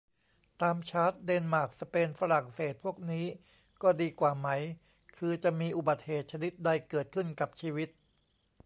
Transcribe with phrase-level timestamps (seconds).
[0.61, 3.25] ตามชาร์ต เดนมาร์ก สเปน ฝรั่งเศส พวกนี้
[3.81, 4.49] ก็ดีกว่าไหม
[5.17, 7.89] คือจะมีอุบัติเหตุชนิดใดเกิดขึ้นกับชีวิต